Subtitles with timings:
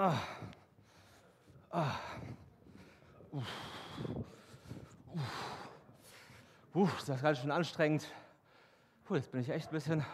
[0.00, 0.16] Ah.
[1.72, 1.96] Ah.
[3.32, 3.48] Uff.
[6.72, 6.98] Uff.
[7.00, 8.06] das ist ganz schön anstrengend.
[9.04, 10.04] Puh, jetzt bin ich echt ein bisschen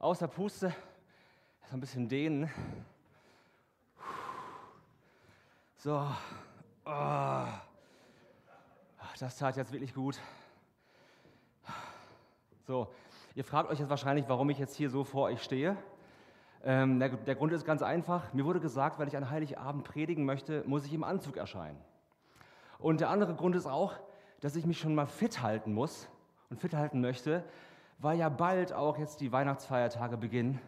[0.00, 0.74] außer Puste.
[1.70, 2.50] So ein bisschen dehnen.
[5.78, 6.06] So.
[6.84, 7.46] Oh.
[9.18, 10.20] Das tat jetzt wirklich gut.
[12.66, 12.86] So,
[13.34, 15.78] ihr fragt euch jetzt wahrscheinlich, warum ich jetzt hier so vor euch stehe.
[16.62, 18.32] Ähm, der, der, Grund ist ganz einfach.
[18.34, 21.78] Mir wurde gesagt, wenn ich an Heiligabend predigen möchte, muss ich im Anzug erscheinen.
[22.78, 23.94] Und der andere Grund ist auch,
[24.40, 26.08] dass ich mich schon mal fit halten muss
[26.50, 27.44] und fit halten möchte,
[27.98, 30.60] weil ja bald auch jetzt die Weihnachtsfeiertage beginnen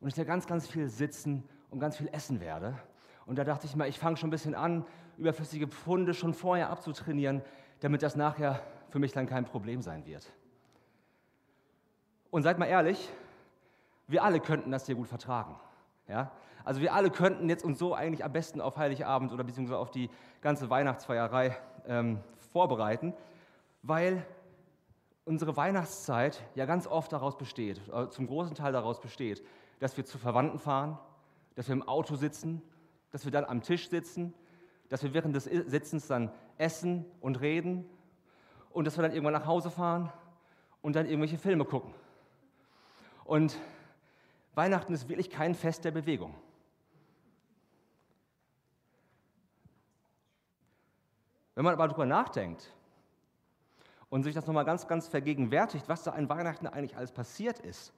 [0.00, 2.76] und ich da ganz, ganz viel sitzen und ganz viel essen werde.
[3.26, 4.84] Und da dachte ich mal, ich fange schon ein bisschen an,
[5.16, 7.42] überflüssige Pfunde schon vorher abzutrainieren,
[7.80, 10.32] damit das nachher für mich dann kein Problem sein wird.
[12.30, 13.08] Und seid mal ehrlich,
[14.10, 15.56] wir alle könnten das hier gut vertragen.
[16.08, 16.32] Ja?
[16.64, 19.90] Also wir alle könnten jetzt uns so eigentlich am besten auf Heiligabend oder beziehungsweise auf
[19.90, 22.20] die ganze Weihnachtsfeierei ähm,
[22.52, 23.14] vorbereiten,
[23.82, 24.26] weil
[25.24, 29.42] unsere Weihnachtszeit ja ganz oft daraus besteht, äh, zum großen Teil daraus besteht,
[29.78, 30.98] dass wir zu Verwandten fahren,
[31.54, 32.62] dass wir im Auto sitzen,
[33.10, 34.34] dass wir dann am Tisch sitzen,
[34.88, 37.88] dass wir während des Sitzens dann essen und reden
[38.70, 40.12] und dass wir dann irgendwann nach Hause fahren
[40.82, 41.94] und dann irgendwelche Filme gucken.
[43.24, 43.56] Und
[44.54, 46.34] Weihnachten ist wirklich kein Fest der Bewegung.
[51.54, 52.72] Wenn man aber darüber nachdenkt
[54.08, 57.92] und sich das nochmal ganz, ganz vergegenwärtigt, was da an Weihnachten eigentlich alles passiert ist,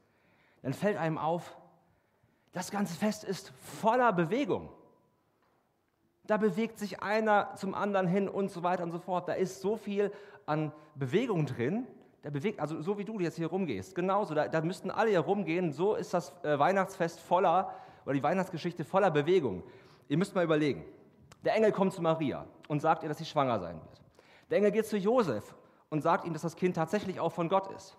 [0.62, 1.56] dann fällt einem auf,
[2.52, 3.50] das ganze Fest ist
[3.80, 4.70] voller Bewegung.
[6.24, 9.28] Da bewegt sich einer zum anderen hin und so weiter und so fort.
[9.28, 10.12] Da ist so viel
[10.46, 11.86] an Bewegung drin,
[12.24, 15.20] der bewegt, also so wie du jetzt hier rumgehst, genauso, da, da müssten alle hier
[15.20, 17.74] rumgehen, so ist das äh, Weihnachtsfest voller,
[18.04, 19.62] oder die Weihnachtsgeschichte voller Bewegung.
[20.08, 20.84] Ihr müsst mal überlegen.
[21.44, 24.00] Der Engel kommt zu Maria und sagt ihr, dass sie schwanger sein wird.
[24.50, 25.54] Der Engel geht zu Josef
[25.88, 27.96] und sagt ihm, dass das Kind tatsächlich auch von Gott ist.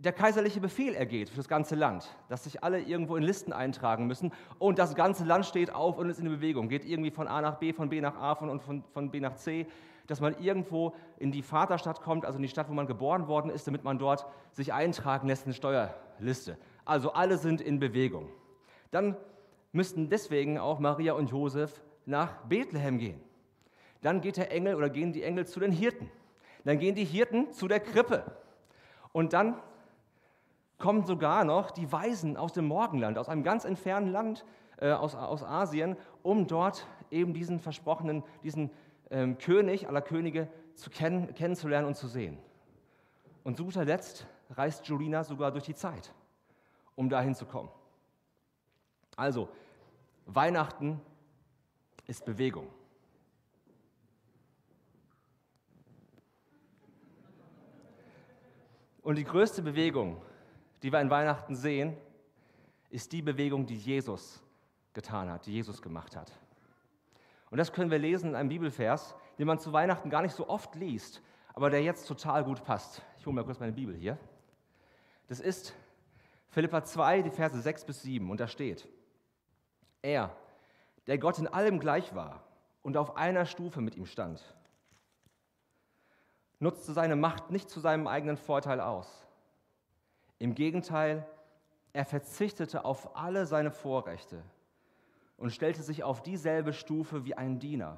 [0.00, 4.06] Der kaiserliche Befehl ergeht für das ganze Land, dass sich alle irgendwo in Listen eintragen
[4.06, 7.40] müssen und das ganze Land steht auf und ist in Bewegung, geht irgendwie von A
[7.40, 9.66] nach B, von B nach A und von, von B nach C
[10.08, 13.50] dass man irgendwo in die Vaterstadt kommt, also in die Stadt, wo man geboren worden
[13.50, 16.58] ist, damit man dort sich eintragen lässt in eine Steuerliste.
[16.84, 18.28] Also alle sind in Bewegung.
[18.90, 19.16] Dann
[19.70, 23.20] müssten deswegen auch Maria und Josef nach Bethlehem gehen.
[24.00, 26.10] Dann geht der Engel oder gehen die Engel zu den Hirten.
[26.64, 28.24] Dann gehen die Hirten zu der Krippe.
[29.12, 29.60] Und dann
[30.78, 34.44] kommen sogar noch die Weisen aus dem Morgenland, aus einem ganz entfernten Land,
[34.78, 38.70] äh, aus, aus Asien, um dort eben diesen versprochenen, diesen
[39.10, 42.38] ähm, König aller Könige zu kennen, kennenzulernen und zu sehen.
[43.44, 46.12] Und zu guter Letzt reist Julina sogar durch die Zeit,
[46.94, 47.70] um dahin zu kommen.
[49.16, 49.48] Also,
[50.26, 51.00] Weihnachten
[52.06, 52.68] ist Bewegung.
[59.02, 60.20] Und die größte Bewegung,
[60.82, 61.96] die wir in Weihnachten sehen,
[62.90, 64.42] ist die Bewegung, die Jesus
[64.92, 66.32] getan hat, die Jesus gemacht hat.
[67.50, 70.48] Und das können wir lesen in einem Bibelvers, den man zu Weihnachten gar nicht so
[70.48, 71.22] oft liest,
[71.54, 73.02] aber der jetzt total gut passt.
[73.18, 74.18] Ich hole mal kurz meine Bibel hier.
[75.28, 75.74] Das ist
[76.50, 78.88] Philippa 2, die Verse 6 bis 7, und da steht:
[80.02, 80.34] Er,
[81.06, 82.42] der Gott in allem gleich war
[82.82, 84.42] und auf einer Stufe mit ihm stand,
[86.58, 89.26] nutzte seine Macht nicht zu seinem eigenen Vorteil aus.
[90.38, 91.26] Im Gegenteil,
[91.92, 94.42] er verzichtete auf alle seine Vorrechte
[95.38, 97.96] und stellte sich auf dieselbe Stufe wie ein Diener.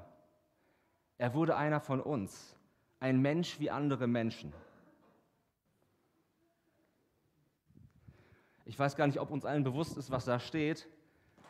[1.19, 2.57] Er wurde einer von uns,
[3.01, 4.53] ein Mensch wie andere Menschen.
[8.65, 10.87] Ich weiß gar nicht, ob uns allen bewusst ist, was da steht.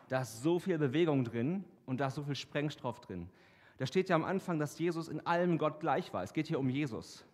[0.08, 3.28] Da ist so viel Bewegung drin und da ist so viel Sprengstoff drin.
[3.76, 6.22] Da steht ja am Anfang, dass Jesus in allem Gott gleich war.
[6.22, 7.24] Es geht hier um Jesus.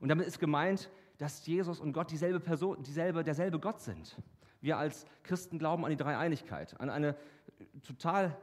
[0.00, 4.16] Und damit ist gemeint, dass Jesus und Gott dieselbe Person, dieselbe, derselbe Gott sind.
[4.62, 7.16] Wir als Christen glauben an die Dreieinigkeit, an eine
[7.82, 8.34] total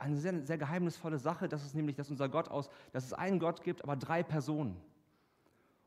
[0.00, 3.38] eine sehr, sehr geheimnisvolle Sache, das ist nämlich, dass unser Gott aus, dass es einen
[3.38, 4.80] Gott gibt, aber drei Personen.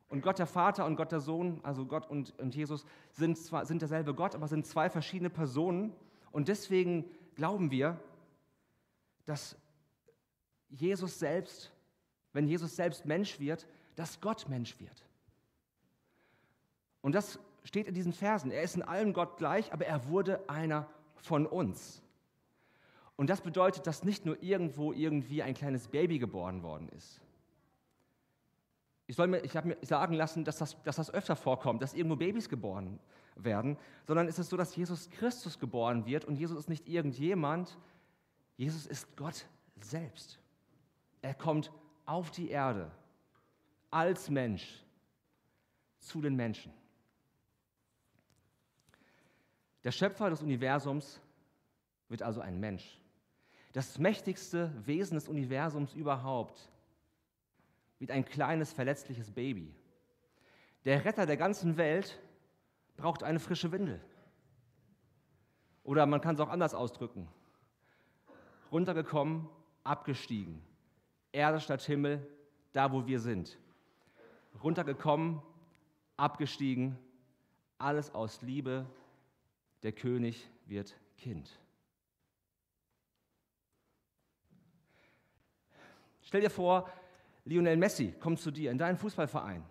[0.08, 3.66] Und Gott der Vater und Gott der Sohn, also Gott und, und Jesus, sind zwar
[3.66, 5.92] sind derselbe Gott, aber sind zwei verschiedene Personen.
[6.32, 8.00] Und deswegen glauben wir,
[9.26, 9.58] dass
[10.70, 11.72] Jesus selbst,
[12.34, 15.04] wenn Jesus selbst Mensch wird, dass Gott Mensch wird.
[17.02, 18.52] Und das steht in diesen Versen.
[18.52, 22.02] Er ist in allem Gott gleich, aber er wurde einer von uns.
[23.16, 27.22] Und das bedeutet, dass nicht nur irgendwo irgendwie ein kleines Baby geboren worden ist.
[29.06, 32.50] Ich, ich habe mir sagen lassen, dass das, dass das öfter vorkommt, dass irgendwo Babys
[32.50, 33.00] geboren
[33.36, 37.78] werden, sondern es ist so, dass Jesus Christus geboren wird und Jesus ist nicht irgendjemand,
[38.58, 39.46] Jesus ist Gott
[39.82, 40.40] selbst.
[41.22, 41.72] Er kommt
[42.06, 42.92] auf die Erde
[43.92, 44.84] als Mensch
[46.00, 46.74] zu den Menschen.
[49.84, 51.20] Der Schöpfer des Universums
[52.10, 53.00] wird also ein Mensch.
[53.74, 56.70] Das mächtigste Wesen des Universums überhaupt
[58.00, 59.74] wird ein kleines, verletzliches Baby.
[60.86, 62.20] Der Retter der ganzen Welt
[62.98, 64.02] braucht eine frische Windel.
[65.84, 67.28] Oder man kann es auch anders ausdrücken.
[68.72, 69.50] Runtergekommen,
[69.84, 70.62] abgestiegen.
[71.32, 72.26] Erde statt Himmel,
[72.72, 73.58] da wo wir sind.
[74.62, 75.42] Runtergekommen,
[76.16, 76.98] abgestiegen,
[77.78, 78.86] alles aus Liebe.
[79.84, 81.50] Der König wird Kind.
[86.22, 86.90] Stell dir vor,
[87.46, 89.64] Lionel Messi kommt zu dir in deinen Fußballverein,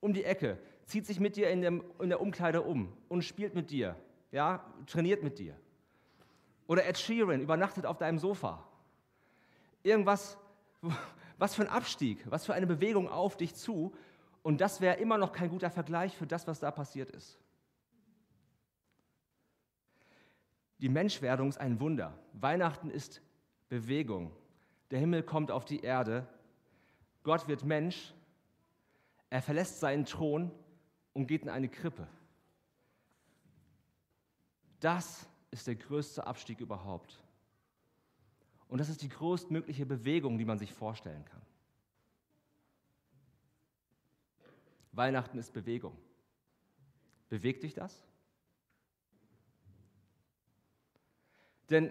[0.00, 3.54] um die Ecke, zieht sich mit dir in, dem, in der Umkleide um und spielt
[3.54, 3.96] mit dir,
[4.32, 5.56] ja, trainiert mit dir.
[6.66, 8.66] Oder Ed Sheeran übernachtet auf deinem Sofa.
[9.82, 10.36] Irgendwas,
[11.38, 13.94] was für ein Abstieg, was für eine Bewegung auf dich zu.
[14.42, 17.38] Und das wäre immer noch kein guter Vergleich für das, was da passiert ist.
[20.82, 22.12] Die Menschwerdung ist ein Wunder.
[22.32, 23.22] Weihnachten ist
[23.68, 24.32] Bewegung.
[24.90, 26.26] Der Himmel kommt auf die Erde.
[27.22, 28.12] Gott wird Mensch.
[29.30, 30.50] Er verlässt seinen Thron
[31.12, 32.08] und geht in eine Krippe.
[34.80, 37.22] Das ist der größte Abstieg überhaupt.
[38.66, 41.42] Und das ist die größtmögliche Bewegung, die man sich vorstellen kann.
[44.90, 45.96] Weihnachten ist Bewegung.
[47.28, 48.04] Bewegt dich das?
[51.70, 51.90] Denn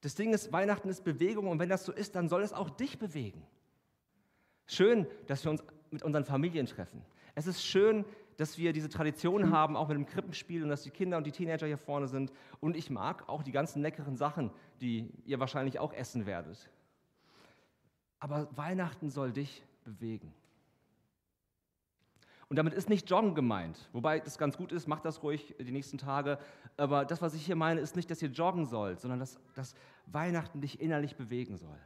[0.00, 2.70] das Ding ist, Weihnachten ist Bewegung und wenn das so ist, dann soll es auch
[2.70, 3.46] dich bewegen.
[4.66, 7.02] Schön, dass wir uns mit unseren Familien treffen.
[7.34, 8.04] Es ist schön,
[8.36, 11.32] dass wir diese Tradition haben, auch mit dem Krippenspiel und dass die Kinder und die
[11.32, 12.32] Teenager hier vorne sind.
[12.60, 16.70] Und ich mag auch die ganzen leckeren Sachen, die ihr wahrscheinlich auch essen werdet.
[18.18, 20.34] Aber Weihnachten soll dich bewegen.
[22.48, 25.72] Und damit ist nicht Joggen gemeint, wobei das ganz gut ist, macht das ruhig die
[25.72, 26.38] nächsten Tage.
[26.76, 29.74] Aber das, was ich hier meine, ist nicht, dass ihr joggen sollt, sondern dass, dass
[30.06, 31.78] Weihnachten dich innerlich bewegen soll.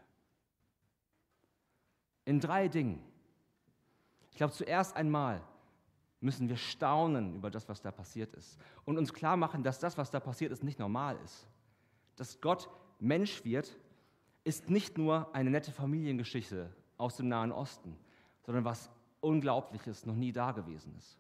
[2.27, 3.03] In drei Dingen.
[4.31, 5.43] Ich glaube, zuerst einmal
[6.21, 9.97] müssen wir staunen über das, was da passiert ist und uns klar machen, dass das,
[9.97, 11.47] was da passiert ist, nicht normal ist.
[12.17, 12.69] Dass Gott
[12.99, 13.75] Mensch wird,
[14.45, 17.97] ist nicht nur eine nette Familiengeschichte aus dem Nahen Osten,
[18.43, 21.19] sondern was Unglaubliches, noch nie dagewesen ist.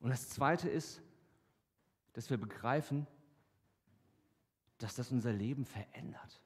[0.00, 1.02] Und das Zweite ist,
[2.12, 3.06] dass wir begreifen,
[4.78, 6.40] dass das unser Leben verändert.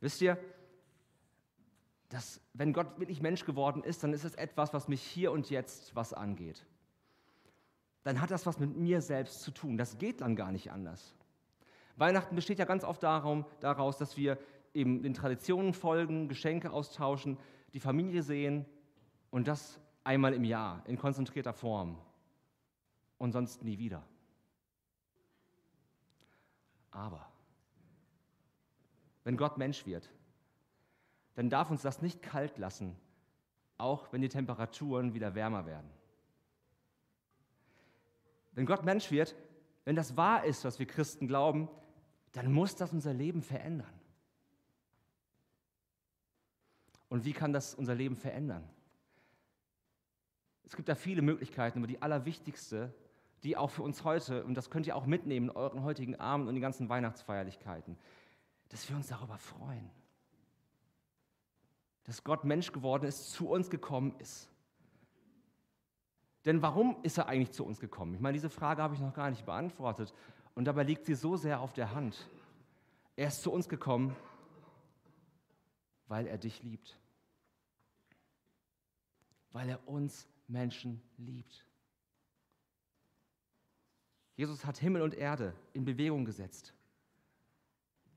[0.00, 0.38] Wisst ihr,
[2.08, 5.48] dass wenn Gott wirklich Mensch geworden ist, dann ist es etwas, was mich hier und
[5.48, 6.66] jetzt was angeht.
[8.02, 9.78] Dann hat das was mit mir selbst zu tun.
[9.78, 11.14] Das geht dann gar nicht anders.
[11.96, 14.38] Weihnachten besteht ja ganz oft darum, daraus, dass wir
[14.74, 17.38] eben den Traditionen folgen, Geschenke austauschen,
[17.72, 18.64] die Familie sehen
[19.30, 21.98] und das einmal im Jahr in konzentrierter Form
[23.18, 24.02] und sonst nie wieder.
[26.90, 27.26] Aber
[29.24, 30.10] wenn Gott Mensch wird,
[31.34, 32.96] dann darf uns das nicht kalt lassen,
[33.78, 35.90] auch wenn die Temperaturen wieder wärmer werden.
[38.52, 39.34] Wenn Gott Mensch wird,
[39.84, 41.68] wenn das wahr ist, was wir Christen glauben,
[42.32, 44.01] dann muss das unser Leben verändern.
[47.12, 48.68] Und wie kann das unser Leben verändern?
[50.64, 52.94] Es gibt da viele Möglichkeiten, aber die allerwichtigste,
[53.42, 56.48] die auch für uns heute, und das könnt ihr auch mitnehmen in euren heutigen Abend
[56.48, 57.98] und die ganzen Weihnachtsfeierlichkeiten,
[58.70, 59.90] dass wir uns darüber freuen
[62.04, 64.48] dass Gott Mensch geworden ist, zu uns gekommen ist.
[66.44, 68.14] Denn warum ist er eigentlich zu uns gekommen?
[68.14, 70.12] Ich meine, diese Frage habe ich noch gar nicht beantwortet.
[70.54, 72.28] Und dabei liegt sie so sehr auf der Hand.
[73.14, 74.16] Er ist zu uns gekommen,
[76.08, 76.98] weil er dich liebt.
[79.52, 81.66] Weil er uns Menschen liebt.
[84.34, 86.74] Jesus hat Himmel und Erde in Bewegung gesetzt,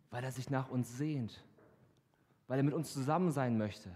[0.09, 1.43] weil er sich nach uns sehnt
[2.47, 3.95] weil er mit uns zusammen sein möchte,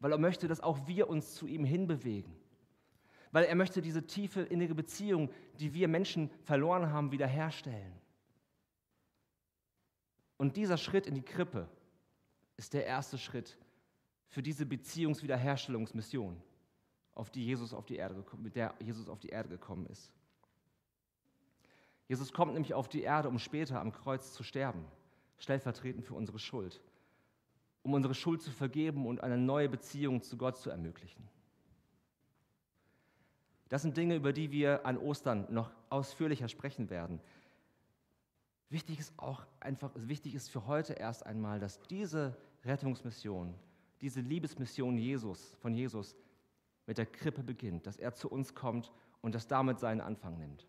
[0.00, 2.34] weil er möchte, dass auch wir uns zu ihm hinbewegen,
[3.32, 7.92] weil er möchte diese tiefe innige Beziehung, die wir Menschen verloren haben, wiederherstellen.
[10.36, 11.68] Und dieser Schritt in die Krippe
[12.56, 13.58] ist der erste Schritt
[14.28, 16.42] für diese Beziehungswiederherstellungsmission,
[17.20, 20.10] auf die Jesus auf die Erde, mit der Jesus auf die Erde gekommen ist.
[22.08, 24.84] Jesus kommt nämlich auf die Erde, um später am Kreuz zu sterben,
[25.38, 26.80] stellvertretend für unsere Schuld
[27.82, 31.28] um unsere Schuld zu vergeben und eine neue Beziehung zu Gott zu ermöglichen.
[33.68, 37.20] Das sind Dinge, über die wir an Ostern noch ausführlicher sprechen werden.
[38.68, 43.54] Wichtig ist auch einfach, wichtig ist für heute erst einmal, dass diese Rettungsmission,
[44.00, 46.14] diese Liebesmission Jesus, von Jesus
[46.90, 50.66] mit der Krippe beginnt, dass er zu uns kommt und das damit seinen Anfang nimmt.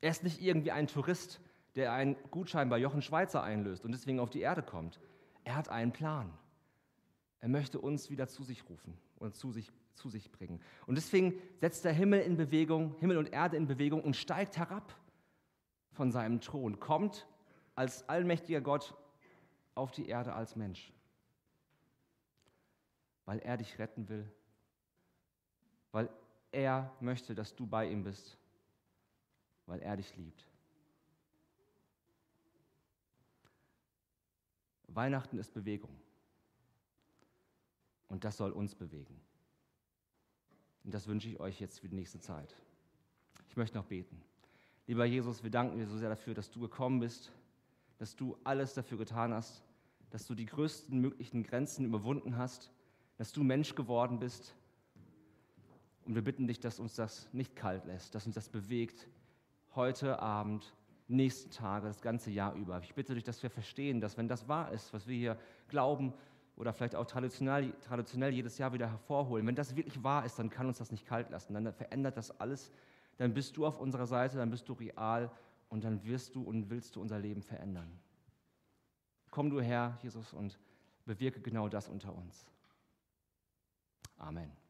[0.00, 1.40] Er ist nicht irgendwie ein Tourist,
[1.74, 5.00] der einen Gutschein bei Jochen Schweizer einlöst und deswegen auf die Erde kommt.
[5.42, 6.32] Er hat einen Plan.
[7.40, 10.60] Er möchte uns wieder zu sich rufen und zu sich, zu sich bringen.
[10.86, 14.94] Und deswegen setzt der Himmel in Bewegung, Himmel und Erde in Bewegung und steigt herab
[15.90, 17.26] von seinem Thron, kommt
[17.74, 18.94] als allmächtiger Gott
[19.74, 20.92] auf die Erde als Mensch,
[23.24, 24.30] weil er dich retten will,
[25.94, 26.10] weil
[26.50, 28.36] er möchte, dass du bei ihm bist,
[29.66, 30.44] weil er dich liebt.
[34.88, 35.96] Weihnachten ist Bewegung.
[38.08, 39.20] Und das soll uns bewegen.
[40.82, 42.56] Und das wünsche ich euch jetzt für die nächste Zeit.
[43.48, 44.20] Ich möchte noch beten.
[44.88, 47.30] Lieber Jesus, wir danken dir so sehr dafür, dass du gekommen bist,
[47.98, 49.62] dass du alles dafür getan hast,
[50.10, 52.72] dass du die größten möglichen Grenzen überwunden hast,
[53.16, 54.56] dass du Mensch geworden bist.
[56.04, 59.08] Und wir bitten dich, dass uns das nicht kalt lässt, dass uns das bewegt,
[59.74, 60.74] heute Abend
[61.08, 62.80] nächsten Tage, das ganze Jahr über.
[62.82, 66.14] Ich bitte dich, dass wir verstehen, dass wenn das wahr ist, was wir hier glauben
[66.56, 70.50] oder vielleicht auch traditionell, traditionell jedes Jahr wieder hervorholen, wenn das wirklich wahr ist, dann
[70.50, 71.54] kann uns das nicht kalt lassen.
[71.54, 72.72] Dann verändert das alles.
[73.16, 75.30] Dann bist du auf unserer Seite, dann bist du real
[75.68, 77.90] und dann wirst du und willst du unser Leben verändern.
[79.30, 80.58] Komm du her, Jesus, und
[81.04, 82.46] bewirke genau das unter uns.
[84.16, 84.63] Amen.